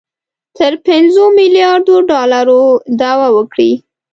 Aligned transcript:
تر 0.57 0.73
پنځو 0.87 1.23
میلیاردو 1.37 1.95
ډالرو 2.11 2.61
دعوه 2.99 3.27
وکړي 3.37 3.71